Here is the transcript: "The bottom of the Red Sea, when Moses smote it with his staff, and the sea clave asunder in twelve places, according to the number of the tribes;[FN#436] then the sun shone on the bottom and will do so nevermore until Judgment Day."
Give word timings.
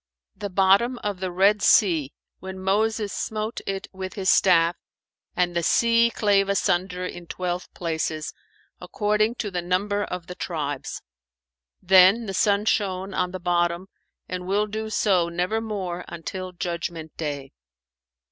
"The 0.35 0.49
bottom 0.49 0.97
of 1.03 1.19
the 1.19 1.31
Red 1.31 1.61
Sea, 1.61 2.11
when 2.39 2.57
Moses 2.57 3.13
smote 3.13 3.61
it 3.67 3.85
with 3.93 4.15
his 4.15 4.31
staff, 4.31 4.75
and 5.35 5.55
the 5.55 5.61
sea 5.61 6.09
clave 6.09 6.49
asunder 6.49 7.05
in 7.05 7.27
twelve 7.27 7.71
places, 7.75 8.33
according 8.79 9.35
to 9.35 9.51
the 9.51 9.61
number 9.61 10.03
of 10.03 10.25
the 10.25 10.33
tribes;[FN#436] 10.33 11.03
then 11.87 12.25
the 12.25 12.33
sun 12.33 12.65
shone 12.65 13.13
on 13.13 13.29
the 13.29 13.39
bottom 13.39 13.89
and 14.27 14.47
will 14.47 14.65
do 14.65 14.89
so 14.89 15.29
nevermore 15.29 16.03
until 16.07 16.51
Judgment 16.51 17.15
Day." 17.15 17.51